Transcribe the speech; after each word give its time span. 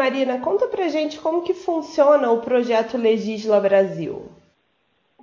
Marina, 0.00 0.40
conta 0.40 0.66
pra 0.66 0.88
gente 0.88 1.20
como 1.20 1.42
que 1.42 1.52
funciona 1.52 2.32
o 2.32 2.40
projeto 2.40 2.96
Legisla 2.96 3.60
Brasil. 3.60 4.30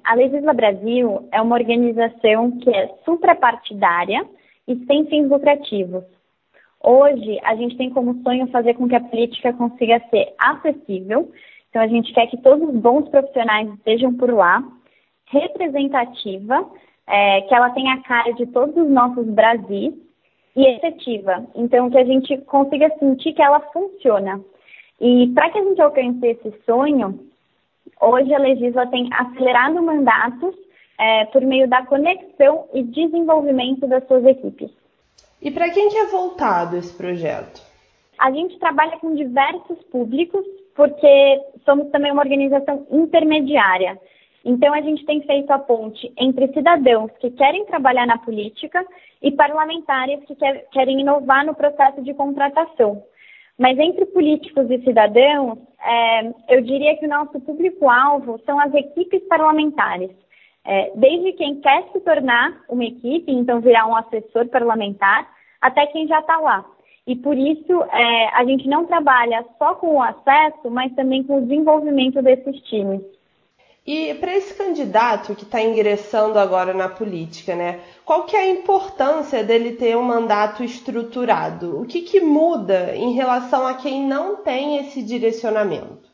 A 0.03 0.13
Legisla 0.13 0.53
Brasil 0.53 1.27
é 1.31 1.41
uma 1.41 1.55
organização 1.55 2.51
que 2.59 2.69
é 2.69 2.87
suprapartidária 3.03 4.23
e 4.67 4.75
sem 4.85 5.07
fins 5.07 5.27
lucrativos. 5.27 6.03
Hoje, 6.79 7.39
a 7.43 7.55
gente 7.55 7.75
tem 7.75 7.89
como 7.89 8.21
sonho 8.21 8.45
fazer 8.51 8.75
com 8.75 8.87
que 8.87 8.93
a 8.93 8.99
política 8.99 9.51
consiga 9.51 9.99
ser 10.11 10.31
acessível. 10.37 11.31
Então, 11.71 11.81
a 11.81 11.87
gente 11.87 12.13
quer 12.13 12.27
que 12.27 12.37
todos 12.37 12.69
os 12.69 12.75
bons 12.75 13.09
profissionais 13.09 13.67
estejam 13.73 14.13
por 14.13 14.31
lá, 14.31 14.63
representativa, 15.25 16.69
é, 17.07 17.41
que 17.41 17.55
ela 17.55 17.71
tenha 17.71 17.95
a 17.95 18.03
cara 18.03 18.31
de 18.33 18.45
todos 18.45 18.77
os 18.77 18.87
nossos 18.87 19.25
Brasis 19.25 19.95
e 20.55 20.67
efetiva. 20.67 21.47
Então, 21.55 21.89
que 21.89 21.97
a 21.97 22.05
gente 22.05 22.37
consiga 22.41 22.95
sentir 22.99 23.33
que 23.33 23.41
ela 23.41 23.59
funciona. 23.73 24.39
E 24.99 25.27
para 25.33 25.49
que 25.49 25.59
a 25.59 25.63
gente 25.63 25.81
alcance 25.81 26.25
esse 26.25 26.53
sonho, 26.65 27.19
hoje 28.01 28.33
a 28.33 28.39
Legisla 28.39 28.87
tem 28.87 29.07
acelerado 29.13 29.81
mandatos 29.81 30.55
é, 30.99 31.25
por 31.25 31.41
meio 31.41 31.67
da 31.67 31.85
conexão 31.85 32.67
e 32.73 32.83
desenvolvimento 32.83 33.87
das 33.87 34.05
suas 34.07 34.25
equipes. 34.25 34.71
E 35.41 35.51
para 35.51 35.69
quem 35.69 35.89
que 35.89 35.97
é 35.97 36.05
voltado 36.07 36.75
esse 36.75 36.95
projeto? 36.95 37.61
A 38.17 38.31
gente 38.31 38.57
trabalha 38.57 38.97
com 38.97 39.13
diversos 39.13 39.77
públicos, 39.91 40.43
porque 40.75 41.41
somos 41.63 41.89
também 41.91 42.11
uma 42.11 42.23
organização 42.23 42.87
intermediária. 42.89 43.99
Então, 44.43 44.73
a 44.73 44.81
gente 44.81 45.05
tem 45.05 45.21
feito 45.21 45.51
a 45.51 45.59
ponte 45.59 46.11
entre 46.17 46.47
cidadãos 46.53 47.11
que 47.19 47.29
querem 47.31 47.65
trabalhar 47.65 48.07
na 48.07 48.17
política 48.17 48.83
e 49.21 49.31
parlamentares 49.31 50.23
que 50.25 50.35
quer, 50.35 50.67
querem 50.71 51.01
inovar 51.01 51.45
no 51.45 51.53
processo 51.53 52.01
de 52.01 52.13
contratação. 52.13 53.03
Mas 53.57 53.77
entre 53.79 54.05
políticos 54.07 54.69
e 54.69 54.83
cidadãos, 54.83 55.57
é, 55.81 56.55
eu 56.55 56.61
diria 56.61 56.95
que 56.97 57.05
o 57.05 57.09
nosso 57.09 57.39
público-alvo 57.39 58.39
são 58.45 58.59
as 58.59 58.73
equipes 58.73 59.23
parlamentares. 59.27 60.11
É, 60.63 60.91
desde 60.95 61.31
quem 61.33 61.59
quer 61.61 61.83
se 61.91 61.99
tornar 62.01 62.61
uma 62.69 62.83
equipe, 62.83 63.31
então 63.31 63.61
virar 63.61 63.87
um 63.87 63.95
assessor 63.95 64.47
parlamentar, 64.49 65.27
até 65.61 65.87
quem 65.87 66.07
já 66.07 66.19
está 66.19 66.37
lá. 66.39 66.65
E 67.07 67.15
por 67.15 67.37
isso 67.37 67.83
é, 67.83 68.27
a 68.35 68.43
gente 68.43 68.67
não 68.67 68.85
trabalha 68.85 69.45
só 69.57 69.75
com 69.75 69.95
o 69.95 70.01
acesso, 70.03 70.69
mas 70.69 70.93
também 70.93 71.23
com 71.23 71.37
o 71.37 71.41
desenvolvimento 71.41 72.21
desses 72.21 72.61
times. 72.63 73.01
E 73.87 74.13
para 74.15 74.35
esse 74.35 74.53
candidato 74.53 75.33
que 75.33 75.43
está 75.43 75.61
ingressando 75.61 76.37
agora 76.37 76.73
na 76.73 76.89
política, 76.89 77.55
né? 77.55 77.79
Qual 78.03 78.25
que 78.25 78.35
é 78.35 78.41
a 78.41 78.49
importância 78.49 79.41
dele 79.45 79.77
ter 79.77 79.95
um 79.95 80.03
mandato 80.03 80.61
estruturado? 80.61 81.79
O 81.79 81.85
que, 81.85 82.01
que 82.01 82.19
muda 82.19 82.93
em 82.93 83.13
relação 83.13 83.65
a 83.65 83.75
quem 83.75 84.05
não 84.05 84.43
tem 84.43 84.79
esse 84.79 85.01
direcionamento? 85.01 86.05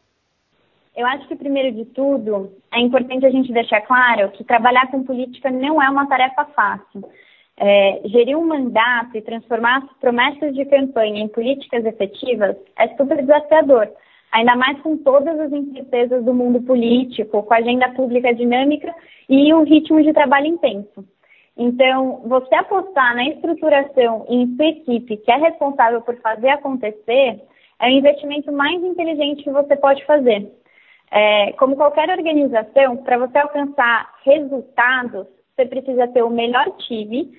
Eu 0.96 1.08
acho 1.08 1.28
que, 1.28 1.36
primeiro 1.36 1.76
de 1.76 1.86
tudo, 1.86 2.56
é 2.72 2.80
importante 2.80 3.26
a 3.26 3.32
gente 3.32 3.52
deixar 3.52 3.82
claro 3.82 4.30
que 4.30 4.44
trabalhar 4.44 4.92
com 4.92 5.04
política 5.04 5.50
não 5.50 5.82
é 5.82 5.90
uma 5.90 6.08
tarefa 6.08 6.46
fácil. 6.46 7.04
É, 7.58 8.02
gerir 8.06 8.38
um 8.38 8.46
mandato 8.46 9.18
e 9.18 9.22
transformar 9.22 9.78
as 9.78 9.98
promessas 10.00 10.54
de 10.54 10.64
campanha 10.66 11.24
em 11.24 11.28
políticas 11.28 11.84
efetivas 11.86 12.56
é 12.78 12.88
super 12.90 13.18
desafiador 13.18 13.90
ainda 14.34 14.56
mais 14.56 14.81
com 14.81 14.98
todas 14.98 15.39
as 15.39 15.52
incertezas 15.52 16.26
do 16.26 16.34
mundo 16.34 16.59
político, 16.62 17.44
com 17.44 17.53
a 17.53 17.58
agenda 17.58 17.89
pública 17.89 18.34
dinâmica 18.34 18.94
e 19.30 19.53
um 19.53 19.64
ritmo 19.64 20.02
de 20.02 20.12
trabalho 20.12 20.48
intenso. 20.48 21.06
Então, 21.56 22.23
você 22.25 22.56
apostar 22.56 23.16
na 23.16 23.28
estruturação 23.28 24.25
em 24.28 24.56
sua 24.56 24.66
equipe, 24.66 25.17
que 25.17 25.31
é 25.31 25.38
responsável 25.38 26.02
por 26.02 26.16
fazer 26.16 26.50
acontecer, 26.50 27.41
é 27.80 27.88
o 27.88 27.91
investimento 27.91 28.52
mais 28.52 28.84
inteligente 28.84 29.44
que 29.44 29.52
você 29.52 29.75
pode 29.75 30.03
fazer. 30.06 30.52
É, 31.12 31.52
como 31.53 31.75
qualquer 31.75 32.09
organização, 32.09 32.97
para 32.97 33.19
você 33.19 33.38
alcançar 33.38 34.16
resultados, 34.25 35.28
você 35.56 35.68
precisa 35.68 36.08
ter 36.08 36.24
o 36.24 36.29
melhor 36.31 36.66
time, 36.88 37.31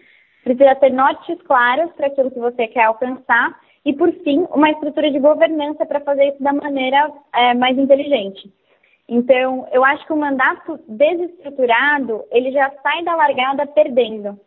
precisa 0.45 0.77
ter 0.77 0.93
nortes 0.93 1.43
claros 1.43 1.91
para 1.95 2.07
aquilo 2.07 2.31
que 2.31 2.39
você 2.39 2.69
quer 2.69 2.85
alcançar 2.85 3.59
e, 3.85 3.93
por 3.93 4.13
fim, 4.23 4.47
uma 4.51 4.71
estrutura 4.71 5.11
de 5.11 5.19
governança 5.19 5.85
para 5.85 6.01
fazer 6.01 6.29
isso 6.29 6.43
da 6.43 6.53
maneira 6.53 7.11
é, 7.35 7.55
mais 7.55 7.79
inteligente. 7.79 8.51
Então, 9.09 9.67
eu 9.71 9.85
acho 9.85 10.07
que 10.07 10.13
o 10.13 10.17
mandato 10.17 10.81
desestruturado, 10.89 12.25
ele 12.31 12.51
já 12.51 12.71
sai 12.83 13.05
da 13.05 13.15
largada 13.15 13.67
perdendo. 13.67 14.39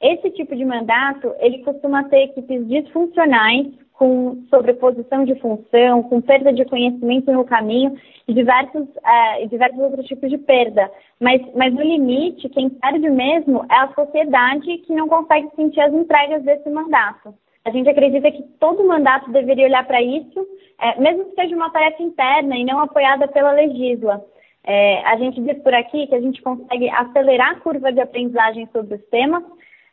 Esse 0.00 0.30
tipo 0.30 0.54
de 0.54 0.64
mandato, 0.64 1.32
ele 1.38 1.62
costuma 1.64 2.04
ter 2.04 2.24
equipes 2.24 2.66
disfuncionais, 2.68 3.68
com 3.92 4.42
sobreposição 4.50 5.24
de 5.24 5.36
função, 5.36 6.02
com 6.02 6.20
perda 6.20 6.52
de 6.52 6.64
conhecimento 6.64 7.30
no 7.30 7.44
caminho 7.44 7.96
e 8.26 8.34
diversos, 8.34 8.88
é, 9.04 9.46
diversos 9.46 9.78
outros 9.78 10.06
tipos 10.06 10.28
de 10.28 10.38
perda. 10.38 10.90
Mas, 11.20 11.40
mas 11.54 11.72
no 11.72 11.82
limite, 11.82 12.48
quem 12.48 12.68
perde 12.68 13.08
mesmo 13.08 13.64
é 13.70 13.76
a 13.76 13.94
sociedade 13.94 14.78
que 14.78 14.92
não 14.92 15.06
consegue 15.06 15.48
sentir 15.54 15.80
as 15.80 15.94
entregas 15.94 16.42
desse 16.42 16.68
mandato. 16.68 17.32
A 17.64 17.70
gente 17.70 17.88
acredita 17.88 18.30
que 18.30 18.42
todo 18.58 18.86
mandato 18.86 19.30
deveria 19.30 19.66
olhar 19.66 19.86
para 19.86 20.02
isso, 20.02 20.46
é, 20.80 20.98
mesmo 21.00 21.26
que 21.26 21.34
seja 21.34 21.54
uma 21.54 21.70
tarefa 21.70 22.02
interna 22.02 22.56
e 22.56 22.64
não 22.64 22.80
apoiada 22.80 23.28
pela 23.28 23.52
legisla. 23.52 24.24
É, 24.64 25.04
a 25.04 25.16
gente 25.16 25.40
diz 25.40 25.58
por 25.62 25.74
aqui 25.74 26.06
que 26.06 26.14
a 26.14 26.20
gente 26.20 26.42
consegue 26.42 26.88
acelerar 26.90 27.52
a 27.52 27.60
curva 27.60 27.92
de 27.92 28.00
aprendizagem 28.00 28.68
sobre 28.72 28.96
os 28.96 29.04
temas, 29.06 29.44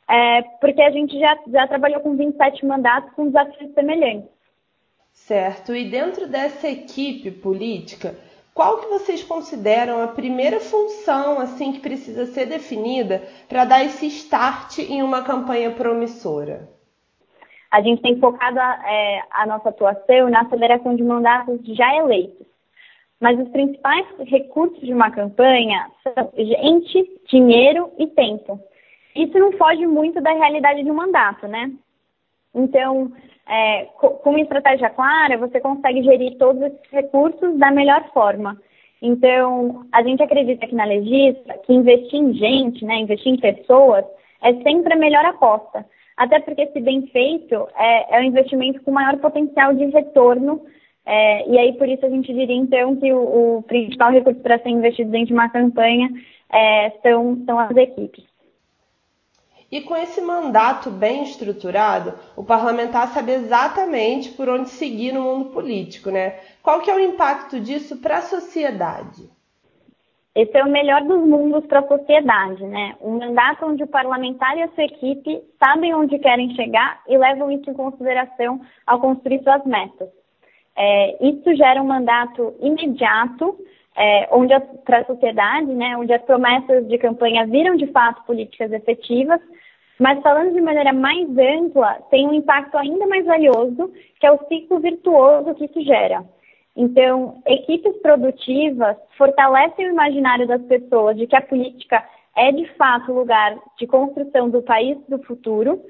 é, 0.08 0.42
porque 0.60 0.82
a 0.82 0.90
gente 0.90 1.18
já, 1.20 1.38
já 1.48 1.68
trabalhou 1.68 2.02
com 2.02 2.16
27 2.16 2.66
mandatos 2.66 3.14
com 3.14 3.28
desafios 3.28 3.72
semelhantes. 3.74 4.30
Certo. 5.12 5.76
E 5.76 5.86
dentro 5.90 6.28
dessa 6.28 6.68
equipe 6.68 7.30
política, 7.30 8.16
qual 8.54 8.80
que 8.80 8.88
vocês 8.88 9.24
consideram 9.24 10.02
a 10.02 10.08
primeira 10.08 10.60
função 10.60 11.40
assim 11.40 11.72
que 11.72 11.80
precisa 11.80 12.26
ser 12.26 12.48
definida 12.48 13.22
para 13.48 13.66
dar 13.66 13.84
esse 13.84 14.08
start 14.08 14.80
em 14.80 15.04
uma 15.04 15.24
campanha 15.24 15.72
promissora? 15.72 16.79
A 17.72 17.82
gente 17.82 18.02
tem 18.02 18.20
focado 18.20 18.60
a, 18.60 18.82
é, 18.86 19.22
a 19.32 19.46
nossa 19.46 19.70
atuação 19.70 20.30
na 20.30 20.42
aceleração 20.42 20.96
de 20.96 21.04
mandatos 21.04 21.60
já 21.66 21.96
eleitos. 21.96 22.48
Mas 23.20 23.40
os 23.40 23.50
principais 23.50 24.06
recursos 24.20 24.80
de 24.80 24.94
uma 24.94 25.12
campanha 25.12 25.90
são 26.04 26.32
gente, 26.36 27.22
dinheiro 27.30 27.92
e 27.98 28.08
tempo. 28.08 28.60
Isso 29.16 29.38
não 29.38 29.52
foge 29.54 29.86
muito 29.86 30.22
da 30.22 30.32
realidade 30.32 30.84
de 30.84 30.90
um 30.90 30.96
mandato, 30.96 31.48
né? 31.48 31.72
Então, 32.56 33.12
é, 33.48 33.86
com 33.98 34.30
uma 34.30 34.40
estratégia 34.40 34.90
clara, 34.90 35.38
você 35.38 35.60
consegue 35.60 36.02
gerir 36.02 36.38
todos 36.38 36.62
esses 36.62 36.90
recursos 36.92 37.58
da 37.58 37.72
melhor 37.72 38.10
forma. 38.14 38.58
Então, 39.02 39.86
a 39.92 40.02
gente 40.02 40.24
acredita 40.24 40.66
aqui 40.66 40.76
na 40.76 40.86
Legista 40.86 41.58
que 41.66 41.74
investir 41.74 42.20
em 42.20 42.34
gente, 42.34 42.86
né, 42.86 42.96
investir 42.98 43.34
em 43.34 43.40
pessoas, 43.40 44.06
é 44.42 44.54
sempre 44.62 44.94
a 44.94 44.98
melhor 44.98 45.26
aposta 45.26 45.86
até 46.20 46.38
porque, 46.42 46.68
se 46.68 46.82
bem 46.82 47.08
feito, 47.08 47.66
é, 47.78 48.18
é 48.18 48.20
um 48.20 48.26
investimento 48.26 48.82
com 48.84 48.92
maior 48.92 49.18
potencial 49.20 49.74
de 49.74 49.86
retorno. 49.86 50.62
É, 51.06 51.50
e 51.50 51.58
aí, 51.58 51.78
por 51.78 51.88
isso, 51.88 52.06
a 52.06 52.10
gente 52.10 52.34
diria, 52.34 52.58
então, 52.58 52.98
que 52.98 53.10
o, 53.14 53.60
o 53.60 53.64
principal 53.64 54.12
recurso 54.12 54.42
para 54.42 54.60
ser 54.60 54.68
investido 54.68 55.12
dentro 55.12 55.28
de 55.28 55.34
uma 55.34 55.48
campanha 55.48 56.10
é, 56.52 56.92
são, 57.02 57.42
são 57.46 57.58
as 57.58 57.74
equipes. 57.78 58.26
E 59.72 59.80
com 59.80 59.96
esse 59.96 60.20
mandato 60.20 60.92
bem 60.92 61.24
estruturado, 61.24 62.14
o 62.36 62.44
parlamentar 62.44 63.08
sabe 63.14 63.32
exatamente 63.32 64.30
por 64.32 64.50
onde 64.50 64.68
seguir 64.68 65.14
no 65.14 65.22
mundo 65.22 65.52
político, 65.52 66.12
né? 66.12 66.38
Qual 66.62 66.82
que 66.82 66.92
é 66.92 66.96
o 66.96 67.00
impacto 67.00 67.62
disso 67.62 67.96
para 67.98 68.18
a 68.18 68.24
sociedade? 68.24 69.30
Esse 70.40 70.58
é 70.58 70.64
o 70.64 70.72
melhor 70.72 71.02
dos 71.02 71.20
mundos 71.28 71.66
para 71.66 71.80
a 71.80 71.88
sociedade, 71.88 72.64
né? 72.64 72.96
Um 73.02 73.18
mandato 73.18 73.66
onde 73.66 73.84
o 73.84 73.88
parlamentar 73.88 74.58
e 74.58 74.64
a 74.64 74.70
sua 74.70 74.86
equipe 74.86 75.44
sabem 75.62 75.94
onde 75.94 76.18
querem 76.18 76.56
chegar 76.56 77.02
e 77.10 77.18
levam 77.18 77.52
isso 77.52 77.70
em 77.70 77.74
consideração 77.74 78.62
ao 78.88 79.02
construir 79.02 79.44
suas 79.44 79.66
metas. 79.66 80.08
É, 80.78 81.28
isso 81.28 81.54
gera 81.56 81.82
um 81.82 81.88
mandato 81.88 82.56
imediato, 82.62 83.54
é, 83.98 84.30
onde 84.32 84.58
para 84.86 85.00
a 85.00 85.06
sociedade, 85.06 85.74
né, 85.74 85.98
onde 85.98 86.14
as 86.14 86.22
promessas 86.22 86.88
de 86.88 86.98
campanha 86.98 87.46
viram 87.46 87.76
de 87.76 87.88
fato 87.88 88.24
políticas 88.24 88.72
efetivas, 88.72 89.42
mas 90.00 90.22
falando 90.22 90.54
de 90.54 90.62
maneira 90.62 90.94
mais 90.94 91.28
ampla, 91.38 91.96
tem 92.10 92.26
um 92.26 92.34
impacto 92.34 92.78
ainda 92.78 93.06
mais 93.08 93.26
valioso, 93.26 93.92
que 94.18 94.26
é 94.26 94.32
o 94.32 94.40
ciclo 94.48 94.80
virtuoso 94.80 95.54
que 95.56 95.66
isso 95.66 95.82
gera. 95.82 96.24
Então, 96.76 97.42
equipes 97.46 97.96
produtivas 98.02 98.96
fortalecem 99.18 99.88
o 99.88 99.92
imaginário 99.92 100.48
das 100.48 100.62
pessoas 100.64 101.18
de 101.18 101.28
que 101.28 101.36
a 101.36 101.42
política 101.42 102.04
é 102.36 102.52
de 102.52 102.66
fato 102.76 103.12
lugar 103.12 103.58
de 103.78 103.86
construção 103.86 104.50
do 104.50 104.62
país 104.62 104.98
do 105.08 105.22
futuro. 105.24 105.82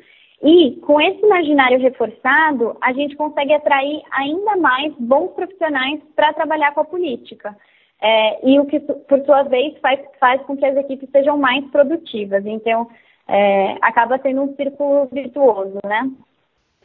E 0.41 0.77
com 0.85 0.99
esse 1.01 1.23
imaginário 1.23 1.79
reforçado, 1.79 2.77
a 2.81 2.93
gente 2.93 3.15
consegue 3.15 3.53
atrair 3.53 4.01
ainda 4.11 4.55
mais 4.55 4.93
bons 4.97 5.31
profissionais 5.33 6.01
para 6.15 6.33
trabalhar 6.33 6.73
com 6.73 6.81
a 6.81 6.85
política. 6.85 7.55
É, 8.01 8.49
e 8.49 8.57
o 8.59 8.65
que, 8.65 8.79
por 8.79 9.23
sua 9.25 9.43
vez, 9.43 9.77
faz, 9.79 9.99
faz 10.19 10.41
com 10.43 10.55
que 10.55 10.65
as 10.65 10.77
equipes 10.77 11.09
sejam 11.11 11.37
mais 11.37 11.65
produtivas. 11.69 12.45
Então, 12.45 12.87
é, 13.27 13.75
acaba 13.81 14.17
sendo 14.19 14.41
um 14.43 14.55
círculo 14.55 15.07
virtuoso, 15.11 15.77
né? 15.85 16.09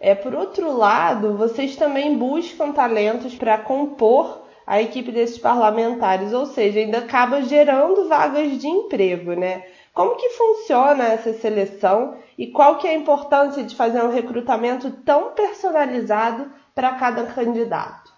É, 0.00 0.14
por 0.14 0.34
outro 0.34 0.76
lado, 0.76 1.36
vocês 1.36 1.76
também 1.76 2.18
buscam 2.18 2.72
talentos 2.72 3.34
para 3.34 3.58
compor 3.58 4.42
a 4.66 4.80
equipe 4.80 5.12
desses 5.12 5.38
parlamentares, 5.38 6.32
ou 6.32 6.46
seja, 6.46 6.80
ainda 6.80 6.98
acaba 6.98 7.42
gerando 7.42 8.08
vagas 8.08 8.58
de 8.58 8.66
emprego, 8.66 9.34
né? 9.34 9.64
Como 9.92 10.16
que 10.16 10.30
funciona 10.30 11.04
essa 11.04 11.32
seleção 11.34 12.16
e 12.36 12.48
qual 12.48 12.78
que 12.78 12.88
é 12.88 12.90
a 12.90 12.98
importância 12.98 13.62
de 13.62 13.76
fazer 13.76 14.02
um 14.02 14.10
recrutamento 14.10 14.90
tão 15.02 15.32
personalizado 15.32 16.50
para 16.74 16.94
cada 16.94 17.26
candidato? 17.26 18.12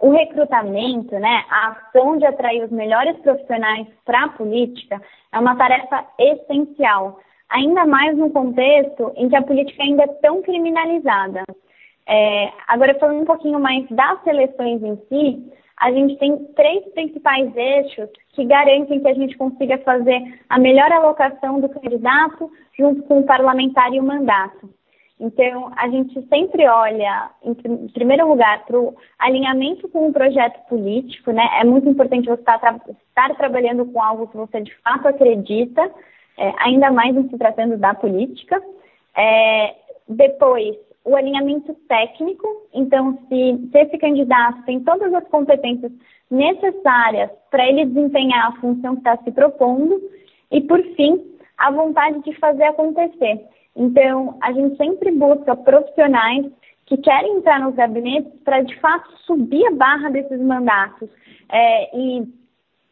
O 0.00 0.10
recrutamento, 0.10 1.14
né, 1.18 1.44
a 1.50 1.68
ação 1.68 2.16
de 2.16 2.24
atrair 2.24 2.64
os 2.64 2.70
melhores 2.70 3.18
profissionais 3.18 3.86
para 4.04 4.24
a 4.24 4.28
política 4.30 5.00
é 5.30 5.38
uma 5.38 5.54
tarefa 5.54 6.06
essencial, 6.18 7.20
ainda 7.50 7.84
mais 7.84 8.16
no 8.16 8.30
contexto 8.30 9.12
em 9.16 9.28
que 9.28 9.36
a 9.36 9.42
política 9.42 9.82
ainda 9.82 10.04
é 10.04 10.08
tão 10.22 10.40
criminalizada. 10.42 11.44
É, 12.06 12.52
agora, 12.66 12.98
falando 12.98 13.22
um 13.22 13.26
pouquinho 13.26 13.60
mais 13.60 13.86
das 13.90 14.22
seleções 14.22 14.82
em 14.82 14.96
si, 15.08 15.52
a 15.76 15.90
gente 15.92 16.16
tem 16.18 16.36
três 16.54 16.84
principais 16.92 17.54
eixos 17.56 18.08
que 18.34 18.44
garantem 18.44 19.00
que 19.00 19.08
a 19.08 19.14
gente 19.14 19.36
consiga 19.36 19.78
fazer 19.78 20.40
a 20.48 20.58
melhor 20.58 20.92
alocação 20.92 21.60
do 21.60 21.68
candidato 21.68 22.50
junto 22.78 23.02
com 23.04 23.20
o 23.20 23.26
parlamentar 23.26 23.92
e 23.92 24.00
o 24.00 24.02
mandato. 24.02 24.68
Então, 25.18 25.70
a 25.76 25.86
gente 25.88 26.14
sempre 26.28 26.66
olha, 26.66 27.30
em 27.44 27.54
primeiro 27.88 28.26
lugar, 28.26 28.64
para 28.64 28.80
o 28.80 28.96
alinhamento 29.18 29.86
com 29.88 30.08
o 30.08 30.12
projeto 30.12 30.66
político, 30.66 31.30
né? 31.30 31.46
É 31.60 31.64
muito 31.64 31.86
importante 31.88 32.26
você 32.26 32.40
estar, 32.40 32.58
tra 32.58 32.80
estar 32.88 33.36
trabalhando 33.36 33.84
com 33.84 34.02
algo 34.02 34.28
que 34.28 34.36
você 34.38 34.62
de 34.62 34.74
fato 34.76 35.08
acredita, 35.08 35.92
é, 36.40 36.54
ainda 36.58 36.90
mais 36.90 37.14
em 37.14 37.28
se 37.28 37.36
tratando 37.36 37.76
da 37.76 37.92
política. 37.92 38.60
É, 39.14 39.74
depois, 40.08 40.74
o 41.04 41.14
alinhamento 41.14 41.74
técnico. 41.86 42.48
Então, 42.72 43.18
se, 43.28 43.68
se 43.70 43.78
esse 43.78 43.98
candidato 43.98 44.64
tem 44.64 44.80
todas 44.80 45.12
as 45.12 45.28
competências 45.28 45.92
necessárias 46.30 47.30
para 47.50 47.68
ele 47.68 47.84
desempenhar 47.84 48.46
a 48.46 48.60
função 48.60 48.94
que 48.94 49.00
está 49.00 49.18
se 49.18 49.30
propondo. 49.30 50.00
E, 50.50 50.62
por 50.62 50.82
fim, 50.96 51.22
a 51.58 51.70
vontade 51.70 52.22
de 52.22 52.32
fazer 52.38 52.64
acontecer. 52.64 53.44
Então, 53.76 54.38
a 54.42 54.50
gente 54.52 54.76
sempre 54.78 55.12
busca 55.12 55.54
profissionais 55.54 56.46
que 56.86 56.96
querem 56.96 57.36
entrar 57.36 57.60
nos 57.60 57.74
gabinetes 57.74 58.32
para, 58.44 58.62
de 58.62 58.74
fato, 58.80 59.08
subir 59.26 59.64
a 59.66 59.70
barra 59.72 60.08
desses 60.08 60.40
mandatos 60.40 61.08
é, 61.50 61.96
e, 61.96 62.39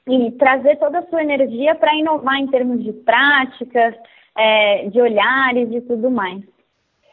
e, 0.08 0.32
trazer 0.32 0.76
toda 0.76 1.00
a 1.00 1.06
sua 1.06 1.22
energia 1.22 1.74
para 1.74 1.94
inovar 1.94 2.36
em 2.40 2.46
termos 2.46 2.82
de 2.82 2.92
práticas, 2.92 3.94
é, 4.36 4.88
de 4.88 5.00
olhares 5.00 5.70
e 5.72 5.80
tudo 5.80 6.10
mais. 6.10 6.42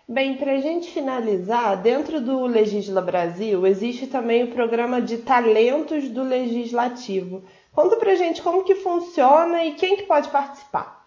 Bem, 0.08 0.36
para 0.38 0.52
a 0.52 0.58
gente 0.60 0.92
finalizar, 0.92 1.82
dentro 1.82 2.22
do 2.22 2.46
Legisla 2.46 3.02
Brasil 3.02 3.66
existe 3.66 4.06
também 4.06 4.44
o 4.44 4.52
programa 4.52 5.02
de 5.02 5.18
talentos 5.18 6.10
do 6.10 6.22
Legislativo. 6.22 7.44
Conta 7.74 7.98
para 7.98 8.12
a 8.12 8.16
gente 8.16 8.42
como 8.42 8.64
que 8.64 8.76
funciona 8.76 9.66
e 9.66 9.74
quem 9.74 9.98
que 9.98 10.04
pode 10.04 10.30
participar. 10.30 11.04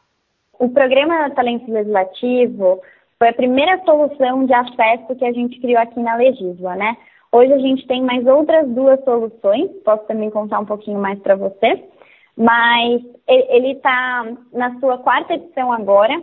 O 0.59 0.69
programa 0.69 1.31
Talentos 1.31 1.69
Legislativo 1.69 2.83
foi 3.19 3.29
a 3.29 3.33
primeira 3.33 3.81
solução 3.85 4.45
de 4.45 4.53
acesso 4.53 5.15
que 5.17 5.25
a 5.25 5.33
gente 5.33 5.61
criou 5.61 5.81
aqui 5.81 6.01
na 6.01 6.17
Legisla, 6.17 6.75
né? 6.75 6.97
Hoje 7.31 7.53
a 7.53 7.59
gente 7.59 7.87
tem 7.87 8.03
mais 8.03 8.27
outras 8.27 8.69
duas 8.69 9.03
soluções, 9.05 9.71
posso 9.85 10.05
também 10.07 10.31
contar 10.31 10.61
um 10.61 10.65
pouquinho 10.65 10.99
mais 10.99 11.19
para 11.19 11.37
você, 11.37 11.85
mas 12.37 13.03
ele 13.27 13.73
está 13.73 14.27
na 14.53 14.79
sua 14.81 14.99
quarta 14.99 15.35
edição 15.35 15.73
agora, 15.73 16.23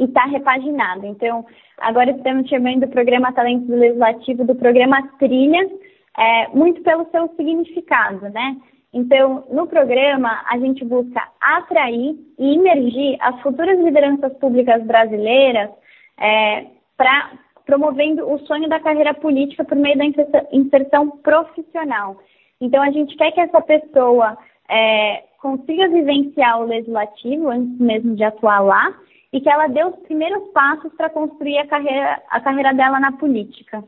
e 0.00 0.04
está 0.04 0.24
repaginado. 0.24 1.06
Então, 1.06 1.44
agora 1.78 2.10
estamos 2.10 2.48
chamando 2.48 2.84
o 2.84 2.88
programa 2.88 3.32
Talentos 3.32 3.68
Legislativo 3.68 4.44
do 4.44 4.54
programa 4.54 5.06
Trilha, 5.18 5.68
é, 6.16 6.48
muito 6.48 6.80
pelo 6.82 7.06
seu 7.10 7.28
significado, 7.36 8.28
né? 8.30 8.56
Então, 8.92 9.44
no 9.50 9.66
programa, 9.66 10.42
a 10.50 10.58
gente 10.58 10.84
busca 10.84 11.22
atrair 11.40 12.16
e 12.38 12.54
imergir 12.54 13.18
as 13.20 13.40
futuras 13.42 13.78
lideranças 13.78 14.32
públicas 14.38 14.82
brasileiras 14.82 15.70
é, 16.18 16.66
para 16.96 17.32
promovendo 17.64 18.28
o 18.30 18.38
sonho 18.46 18.68
da 18.68 18.80
carreira 18.80 19.14
política 19.14 19.64
por 19.64 19.76
meio 19.76 19.96
da 19.96 20.04
inserção 20.52 21.10
profissional. 21.10 22.16
Então, 22.60 22.82
a 22.82 22.90
gente 22.90 23.16
quer 23.16 23.32
que 23.32 23.40
essa 23.40 23.60
pessoa 23.60 24.36
é, 24.68 25.24
consiga 25.40 25.88
vivenciar 25.88 26.60
o 26.60 26.64
legislativo 26.64 27.48
antes 27.48 27.78
mesmo 27.78 28.14
de 28.14 28.24
atuar 28.24 28.60
lá 28.60 28.94
e 29.32 29.40
que 29.40 29.48
ela 29.48 29.68
deu 29.68 29.88
os 29.88 29.96
primeiros 30.00 30.48
passos 30.48 30.92
para 30.94 31.08
construir 31.08 31.58
a 31.58 31.66
carreira, 31.66 32.22
a 32.30 32.40
carreira 32.40 32.74
dela 32.74 33.00
na 33.00 33.12
política. 33.12 33.82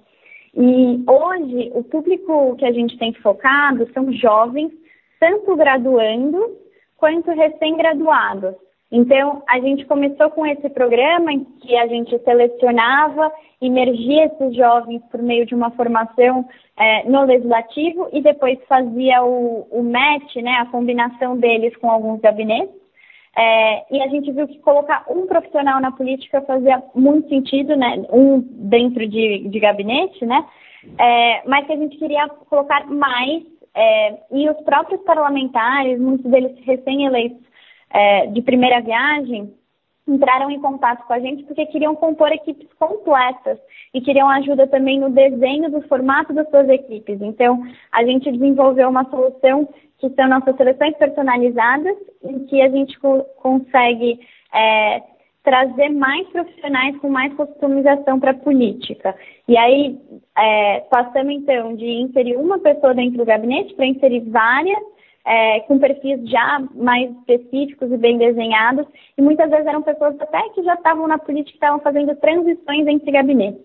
E 0.54 1.02
hoje, 1.06 1.70
o 1.74 1.82
público 1.82 2.56
que 2.56 2.64
a 2.64 2.72
gente 2.72 2.98
tem 2.98 3.12
focado 3.14 3.90
são 3.92 4.12
jovens, 4.12 4.70
tanto 5.18 5.56
graduandos 5.56 6.50
quanto 6.96 7.30
recém-graduados. 7.30 8.54
Então, 8.92 9.42
a 9.48 9.58
gente 9.58 9.86
começou 9.86 10.28
com 10.28 10.46
esse 10.46 10.68
programa 10.68 11.32
em 11.32 11.44
que 11.62 11.74
a 11.78 11.86
gente 11.86 12.16
selecionava, 12.18 13.32
emergia 13.58 14.26
esses 14.26 14.54
jovens 14.54 15.00
por 15.10 15.22
meio 15.22 15.46
de 15.46 15.54
uma 15.54 15.70
formação 15.70 16.46
é, 16.78 17.08
no 17.08 17.24
legislativo 17.24 18.10
e 18.12 18.20
depois 18.20 18.58
fazia 18.68 19.24
o, 19.24 19.66
o 19.70 19.82
match, 19.82 20.36
né, 20.36 20.56
a 20.58 20.66
combinação 20.66 21.38
deles 21.38 21.74
com 21.78 21.90
alguns 21.90 22.20
gabinetes. 22.20 22.82
É, 23.34 23.96
e 23.96 24.02
a 24.02 24.08
gente 24.08 24.30
viu 24.30 24.46
que 24.46 24.58
colocar 24.58 25.06
um 25.08 25.26
profissional 25.26 25.80
na 25.80 25.90
política 25.90 26.42
fazia 26.42 26.82
muito 26.94 27.30
sentido, 27.30 27.74
né? 27.74 28.04
Um 28.12 28.40
dentro 28.40 29.08
de, 29.08 29.48
de 29.48 29.58
gabinete, 29.58 30.26
né? 30.26 30.44
É, 30.98 31.42
mas 31.48 31.64
que 31.64 31.72
a 31.72 31.76
gente 31.76 31.96
queria 31.96 32.28
colocar 32.28 32.86
mais 32.88 33.42
é, 33.74 34.18
e 34.32 34.50
os 34.50 34.60
próprios 34.64 35.00
parlamentares, 35.04 35.98
muitos 35.98 36.30
deles 36.30 36.52
recém-eleitos 36.66 37.51
é, 37.92 38.26
de 38.26 38.42
primeira 38.42 38.80
viagem, 38.80 39.52
entraram 40.06 40.50
em 40.50 40.60
contato 40.60 41.06
com 41.06 41.12
a 41.12 41.20
gente 41.20 41.44
porque 41.44 41.66
queriam 41.66 41.94
compor 41.94 42.32
equipes 42.32 42.68
completas 42.78 43.58
e 43.94 44.00
queriam 44.00 44.28
ajuda 44.28 44.66
também 44.66 44.98
no 44.98 45.10
desenho 45.10 45.70
do 45.70 45.82
formato 45.82 46.32
das 46.32 46.48
suas 46.50 46.68
equipes. 46.68 47.20
Então, 47.20 47.62
a 47.92 48.04
gente 48.04 48.30
desenvolveu 48.32 48.88
uma 48.88 49.08
solução 49.08 49.68
que 49.98 50.10
são 50.10 50.28
nossas 50.28 50.56
seleções 50.56 50.96
personalizadas, 50.96 51.96
em 52.24 52.40
que 52.46 52.60
a 52.60 52.68
gente 52.68 52.98
co 52.98 53.22
consegue 53.40 54.18
é, 54.52 55.02
trazer 55.44 55.90
mais 55.90 56.26
profissionais 56.28 56.96
com 56.98 57.08
mais 57.08 57.32
customização 57.34 58.18
para 58.18 58.32
a 58.32 58.34
política. 58.34 59.14
E 59.46 59.56
aí, 59.56 59.98
é, 60.36 60.80
passamos 60.90 61.32
então 61.32 61.76
de 61.76 61.86
inserir 61.86 62.36
uma 62.36 62.58
pessoa 62.58 62.94
dentro 62.94 63.18
do 63.18 63.24
gabinete 63.24 63.74
para 63.74 63.86
inserir 63.86 64.20
várias, 64.28 64.82
é, 65.24 65.60
com 65.60 65.78
perfis 65.78 66.28
já 66.28 66.60
mais 66.74 67.10
específicos 67.10 67.90
e 67.92 67.96
bem 67.96 68.18
desenhados, 68.18 68.86
e 69.16 69.22
muitas 69.22 69.50
vezes 69.50 69.66
eram 69.66 69.82
pessoas 69.82 70.20
até 70.20 70.48
que 70.50 70.62
já 70.62 70.74
estavam 70.74 71.06
na 71.06 71.18
política, 71.18 71.56
estavam 71.56 71.80
fazendo 71.80 72.14
transições 72.16 72.86
entre 72.86 73.10
gabinetes. 73.10 73.62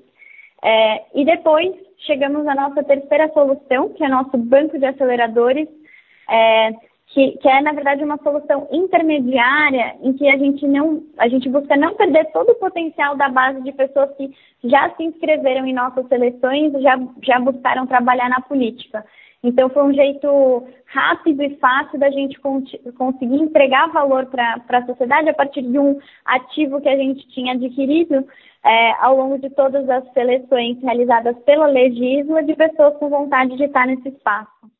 É, 0.64 1.04
e 1.14 1.26
depois 1.26 1.76
chegamos 2.00 2.48
à 2.48 2.56
nossa 2.56 2.84
terceira 2.84 3.30
solução, 3.34 3.90
que 3.90 4.04
é 4.04 4.08
nosso 4.08 4.38
banco 4.38 4.78
de 4.78 4.86
aceleradores, 4.86 5.68
é, 6.30 6.72
que, 7.08 7.32
que, 7.38 7.48
é 7.48 7.62
na 7.62 7.72
verdade 7.72 8.04
uma 8.04 8.18
solução 8.18 8.68
intermediária 8.72 9.96
em 10.02 10.14
que 10.14 10.28
a 10.28 10.38
gente 10.38 10.68
não, 10.68 11.02
a 11.18 11.28
gente 11.28 11.50
busca 11.50 11.76
não 11.76 11.96
perder 11.96 12.26
todo 12.32 12.52
o 12.52 12.60
potencial 12.60 13.16
da 13.16 13.30
base 13.30 13.62
de 13.62 13.72
pessoas 13.72 14.12
que 14.18 14.30
já 14.64 14.90
se 14.96 15.04
inscreveram 15.04 15.66
em 15.66 15.74
nossas 15.74 16.08
seleções 16.08 16.74
já, 16.82 17.00
já 17.24 17.40
buscaram 17.40 17.88
trabalhar 17.88 18.30
na 18.30 18.42
política. 18.42 19.06
Então 19.44 19.70
foi 19.70 19.84
um 19.84 19.94
jeito 19.94 20.67
rápido 20.88 21.44
e 21.44 21.56
fácil 21.58 22.00
da 22.00 22.10
gente 22.10 22.39
conseguir 22.98 23.36
entregar 23.36 23.91
valor 23.91 24.25
para 24.25 24.62
a 24.67 24.86
sociedade 24.86 25.29
a 25.29 25.34
partir 25.34 25.62
de 25.62 25.77
um 25.77 26.00
ativo 26.25 26.82
que 26.82 26.89
a 26.89 26.98
gente 26.98 27.27
tinha 27.29 27.53
adquirido 27.53 28.25
é, 28.65 28.91
ao 29.00 29.15
longo 29.15 29.38
de 29.38 29.50
todas 29.51 29.88
as 29.89 30.12
seleções 30.13 30.82
realizadas 30.82 31.38
pela 31.39 31.67
Legisla 31.67 32.44
de 32.44 32.56
pessoas 32.56 32.98
com 32.98 33.10
vontade 33.10 33.56
de 33.56 33.63
estar 33.63 33.86
nesse 33.86 34.10
espaço. 34.10 34.76